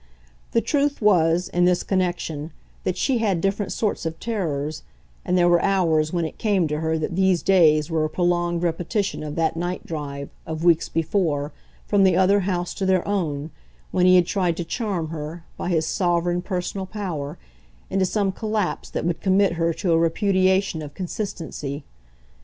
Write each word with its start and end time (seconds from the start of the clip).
The 0.53 0.61
truth 0.61 0.99
was, 0.99 1.47
in 1.47 1.65
this 1.65 1.83
connection, 1.83 2.49
that 2.85 2.97
she 2.97 3.19
had 3.19 3.39
different 3.39 3.71
sorts 3.71 4.03
of 4.03 4.19
terrors, 4.19 4.81
and 5.23 5.37
there 5.37 5.47
were 5.47 5.61
hours 5.61 6.11
when 6.11 6.25
it 6.25 6.39
came 6.39 6.67
to 6.69 6.79
her 6.79 6.97
that 6.97 7.15
these 7.15 7.43
days 7.43 7.91
were 7.91 8.03
a 8.03 8.09
prolonged 8.09 8.63
repetition 8.63 9.21
of 9.21 9.35
that 9.35 9.55
night 9.55 9.85
drive, 9.85 10.29
of 10.47 10.63
weeks 10.63 10.89
before, 10.89 11.51
from 11.85 12.01
the 12.03 12.17
other 12.17 12.39
house 12.39 12.73
to 12.73 12.85
their 12.87 13.07
own, 13.07 13.51
when 13.91 14.07
he 14.07 14.15
had 14.15 14.25
tried 14.25 14.57
to 14.57 14.63
charm 14.65 15.09
her, 15.09 15.43
by 15.55 15.69
his 15.69 15.85
sovereign 15.85 16.41
personal 16.41 16.87
power, 16.87 17.37
into 17.91 18.07
some 18.07 18.31
collapse 18.31 18.89
that 18.89 19.05
would 19.05 19.21
commit 19.21 19.53
her 19.53 19.71
to 19.71 19.91
a 19.91 19.99
repudiation 19.99 20.81
of 20.81 20.95
consistency. 20.95 21.83